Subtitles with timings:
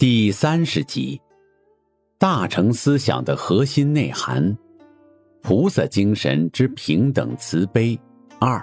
[0.00, 1.20] 第三十集，
[2.18, 4.56] 大乘思想的核心内涵：
[5.42, 8.00] 菩萨精神之平等慈悲
[8.38, 8.58] 二。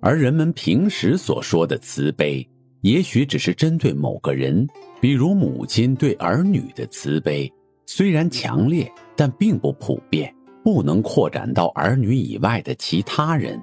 [0.00, 2.48] 而人们平时所说的慈悲。
[2.82, 4.64] 也许只是针对某个人，
[5.00, 7.52] 比如母亲对儿女的慈悲，
[7.86, 13.60] 虽然强烈，但并不普遍，不能扩展到儿女以外的其他人。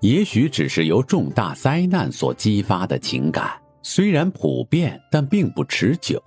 [0.00, 3.50] 也许只是由重大灾难所激发的情感，
[3.82, 6.20] 虽然普遍，但并不持久，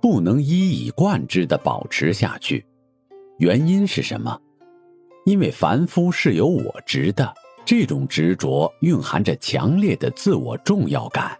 [0.00, 2.64] 不能一以贯之的保持下去。
[3.38, 4.38] 原因是什么？
[5.26, 11.36] 因为凡夫是有我执的，这种执着蕴含着强烈的自我重要感。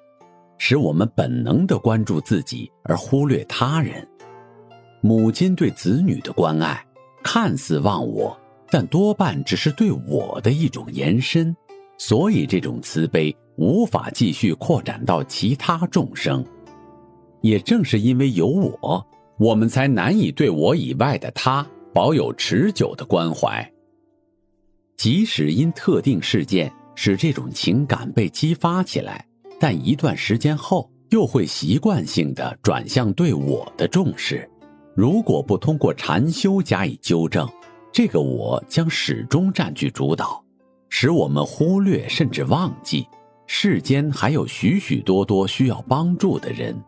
[0.58, 4.06] 使我们本能的关注自己而忽略他人。
[5.00, 6.84] 母亲对子女的关爱
[7.22, 11.56] 看似忘我，但多半只是对我的一种延伸，
[12.00, 16.42] 所以这种慈悲无法继续扩展到其他众生。
[17.42, 19.06] 也正是因为有我，
[19.38, 23.70] 我们才难以对我以外的他保有持久的关怀。
[24.96, 29.22] 即使因特定事件使这种情感被激发起来。
[29.58, 34.48] 但一段时间后，又会习惯性的转向对我的重视。
[34.96, 37.46] 如果不通过禅修加以纠正，
[37.92, 40.42] 这个我将始终占据主导，
[40.91, 43.06] 使我们忽略甚至忘记
[43.46, 46.78] 世间还有许许多多需要帮助的人。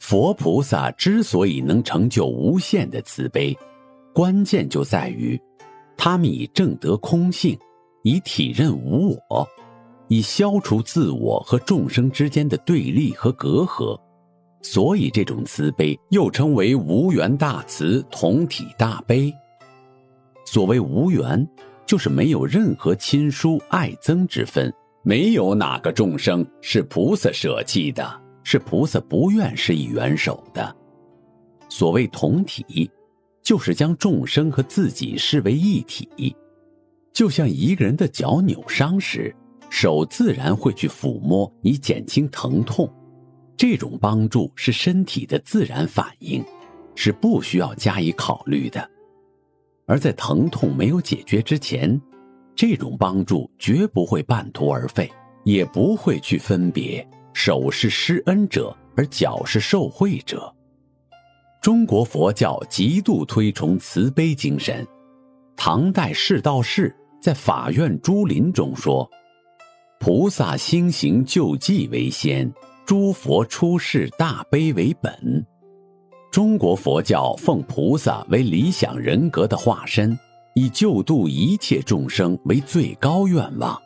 [0.00, 3.56] 佛菩萨之所以能成就无限的慈悲，
[4.12, 5.40] 关键就在于，
[5.96, 7.56] 他们以正得空性，
[8.02, 9.46] 以体认无我。
[10.08, 14.00] 以消除自我和众生之间的对立和隔阂，
[14.62, 19.30] 所以这种慈悲又称为无缘大慈、同体大悲。
[20.46, 21.46] 所谓无缘，
[21.88, 24.70] 就是没有任何亲疏爱憎之分，
[25.02, 28.06] 没有哪个众生是菩萨舍弃的，
[28.44, 30.76] 是菩萨不愿施以援手的。
[31.70, 32.90] 所谓同体，
[33.42, 36.36] 就是将众生和自己视为一体，
[37.10, 39.34] 就像一个人的脚扭伤时。
[39.70, 42.90] 手自然会去抚摸，以减轻疼痛。
[43.56, 46.44] 这种帮助是身体的自然反应，
[46.94, 48.90] 是不需要加以考虑的。
[49.88, 52.00] 而在疼痛没有解决之前，
[52.54, 55.10] 这种帮助绝不会半途而废，
[55.44, 60.54] 也不会去分别手是施恩者，而脚是受惠者。
[61.62, 64.86] 中国佛教极度推崇慈悲精神。
[65.56, 69.10] 唐代释道士在《法院珠林》中说。
[70.00, 72.52] 菩萨心行救济为先，
[72.86, 75.44] 诸佛出世大悲为本。
[76.30, 80.16] 中国佛教奉菩萨为理想人格的化身，
[80.54, 83.80] 以救度一切众生为最高愿望。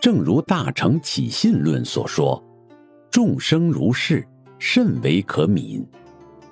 [0.00, 2.42] 正如《大乘起信论》所说
[3.10, 4.26] ：“众生如是，
[4.58, 5.84] 甚为可悯。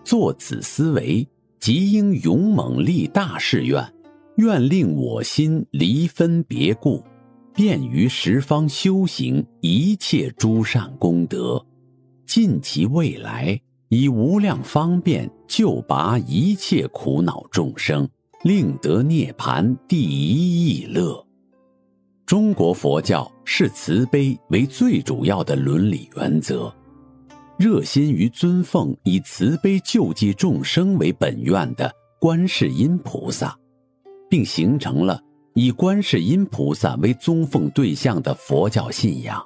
[0.05, 1.27] 作此思维，
[1.59, 3.85] 即应勇猛立大誓愿，
[4.37, 7.03] 愿令我心离分别故。”
[7.53, 11.63] 便于十方修行一切诸善功德，
[12.25, 18.09] 尽其未来，以无量方便救拔一切苦恼众生，
[18.45, 21.27] 令得涅盘第一义乐。
[22.25, 26.73] 中国佛教视慈悲为最主要的伦理原则，
[27.59, 33.59] 热心于尊奉以慈悲救济众生为本愿的观世音菩萨，
[34.29, 35.21] 并形成了。
[35.55, 39.45] 以观世音菩萨为宗奉对象的佛教信仰，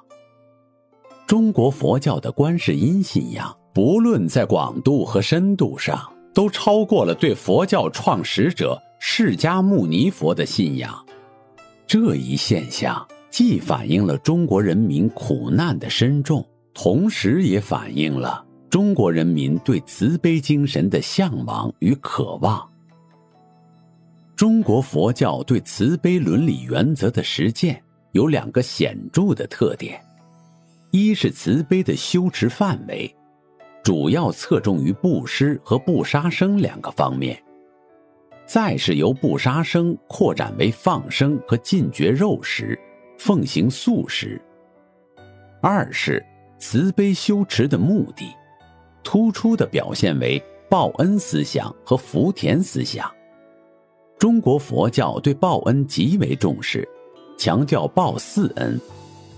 [1.25, 11.05] 中国佛教的观世音信仰，不论在广度和深度上，都超过了对佛教创始者释迦牟尼佛的信仰。
[11.85, 22.65] 这一现象既反映了中国人民苦难的深重，同时也反映了中国人民对慈悲精神的向往与渴望。
[24.37, 27.83] 中国佛教对慈悲伦理原则的实践
[28.13, 30.01] 有两个显著的特点：
[30.91, 33.13] 一是慈悲的修持范围，
[33.85, 37.35] 主要侧重于布施和不杀生两个方面；
[38.43, 42.75] 再是由不杀生扩展为放生和禁绝肉食，
[43.19, 44.41] 奉行素食。
[45.61, 46.25] 二是
[46.57, 48.25] 慈悲修持的目的，
[49.03, 53.07] 突出的表现为报恩思想和福田思想。
[54.17, 56.89] 中国佛教对报恩极为重视，
[57.37, 58.81] 强调报四恩：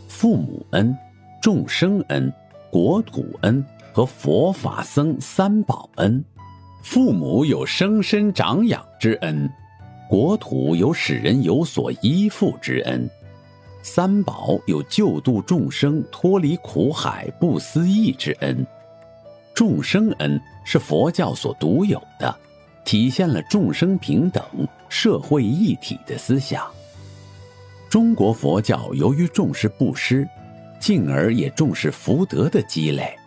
[0.08, 0.96] 父母恩、
[1.42, 2.32] 众生恩、
[2.72, 3.62] 国土恩
[3.98, 6.24] 和佛法僧三宝恩。
[6.84, 9.52] 父母有生身长养之恩，
[10.08, 13.10] 国土有使人有所依附之恩，
[13.82, 18.64] 三宝有救度众生脱离苦海不思议之恩。
[19.56, 22.38] 众生恩是佛教所独有的，
[22.86, 24.44] 体现了众生平等、
[24.90, 26.64] 社会一体的思想。
[27.90, 30.30] 中国佛教由于重视布施，
[30.80, 33.18] 进而也重视福德的积累。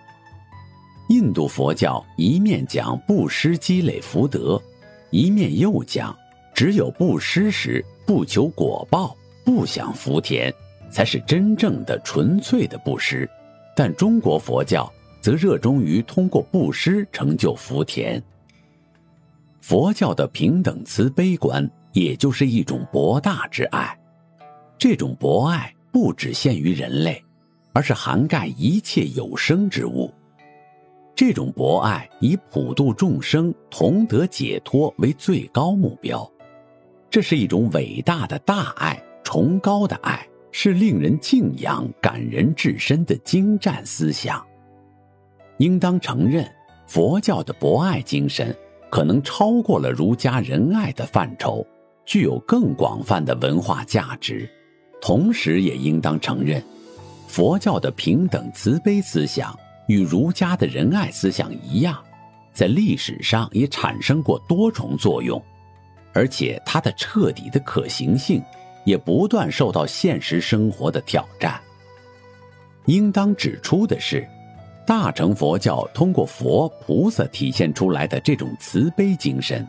[1.11, 4.62] 印度佛教一面讲布施积累福德，
[5.11, 6.17] 一面又讲
[6.55, 10.55] 只有布施时不求果报、不想福田，
[10.89, 13.29] 才是真正的纯粹的布施。
[13.75, 14.89] 但中国佛教
[15.21, 18.23] 则热衷于通过布施成就福田。
[19.61, 23.99] 佛教的平等慈悲观，也就是一种博大之爱。
[24.79, 27.21] 这种博爱不只限于人类，
[27.73, 30.09] 而是涵盖一切有生之物。
[31.21, 36.27] 这种博爱以普度众生、同得解脱为最高目标，
[37.11, 44.43] 这是一种伟大的大爱、崇高的爱，是令人敬仰、感人至深的精湛思想。
[45.59, 46.51] 应当承认，
[46.87, 48.57] 佛教的博爱精神
[48.91, 51.63] 可能超过了儒家仁爱的范畴，
[52.07, 54.49] 具有更广泛的文化价值。
[55.03, 56.63] 同时，也应当承认，
[57.29, 59.55] 佛教的平等慈悲思想。
[59.87, 61.99] 与儒家的仁爱思想一样，
[62.53, 65.43] 在历史上也产生过多重作用，
[66.12, 68.43] 而且它的彻底的可行性
[68.85, 71.61] 也不断受到现实生活的挑战。
[72.87, 74.27] 应当指出的是，
[74.87, 79.67] 大乘佛教通过佛菩萨体现出来的这种慈悲精神，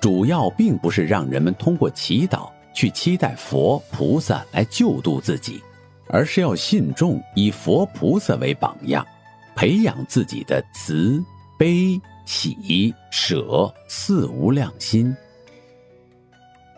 [0.00, 5.60] 主要并不是让人们通过祈祷去期待佛菩萨来救度自己，
[6.08, 9.06] 而是要信众以佛菩萨为榜样。
[9.60, 11.22] 培养自己的慈
[11.58, 15.14] 悲喜舍四无量心，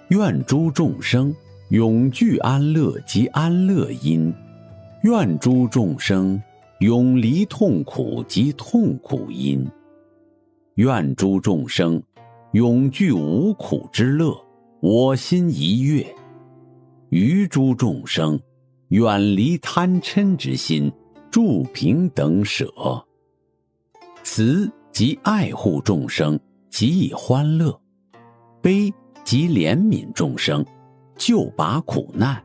[0.08, 1.32] 愿诸众生
[1.68, 4.34] 永具安乐及安乐因，
[5.04, 6.42] 愿诸众生
[6.80, 9.64] 永离痛苦及痛苦因，
[10.74, 12.02] 愿诸众生
[12.50, 14.36] 永具无苦之乐，
[14.80, 16.04] 我心一悦，
[17.10, 18.40] 于诸众生
[18.88, 20.92] 远离贪嗔之心。
[21.32, 22.70] 助平等舍，
[24.22, 26.38] 慈即爱护众生，
[26.70, 27.72] 给以欢乐；
[28.60, 28.92] 悲
[29.24, 30.62] 即怜悯众生，
[31.16, 32.36] 救拔苦难；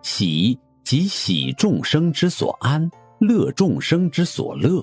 [0.00, 2.90] 喜即喜众生之所安，
[3.20, 4.82] 乐众生之所乐；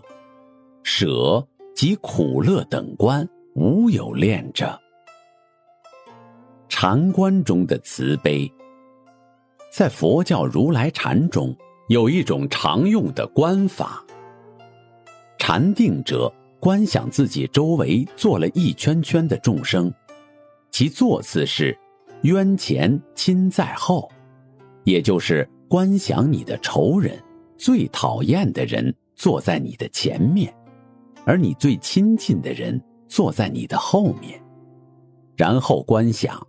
[0.84, 1.44] 舍
[1.74, 4.80] 即苦乐等观，无有恋者。
[6.70, 8.48] 禅观中的慈悲，
[9.74, 11.58] 在佛教如来禅中。
[11.88, 14.04] 有一种常用的观法，
[15.38, 19.94] 禅定者观想自己周围坐了一圈圈的众生，
[20.72, 21.78] 其坐次是
[22.24, 24.12] 冤前亲在后，
[24.84, 27.22] 也就是观想你的仇人、
[27.56, 30.52] 最讨厌的人坐在你的前面，
[31.24, 34.42] 而你最亲近的人坐在你的后面，
[35.38, 36.48] 然后观想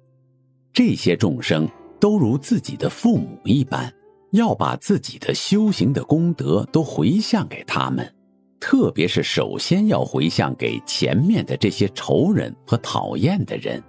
[0.73, 1.69] 这些众生
[2.01, 3.93] 都如自己的父母一般。
[4.31, 8.15] 要把自己的修行的功德都回向给他们，
[8.61, 13.83] 特别是首先要回向给前面的这些仇人和讨厌的人。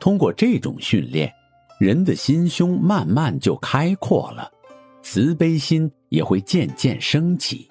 [0.00, 1.32] 通过这种训练，
[1.78, 4.50] 人的心胸慢慢就开阔了，
[5.02, 7.68] 慈悲心也会渐渐升起。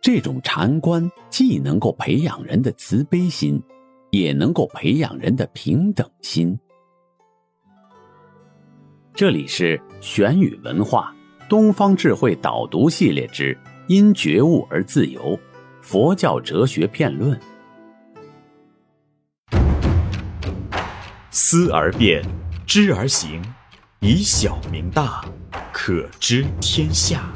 [0.00, 3.62] 这种禅观既能够培养人的慈悲心，
[4.10, 6.58] 也能够培养人的平等心。
[9.18, 11.12] 这里是玄宇文化
[11.48, 13.52] 东方智慧导读系列之
[13.88, 15.20] 《因觉悟而自由》，
[15.82, 17.36] 佛教哲学辩论。
[21.32, 22.24] 思而变，
[22.64, 23.42] 知而行，
[23.98, 25.24] 以小明大，
[25.72, 27.28] 可知天下。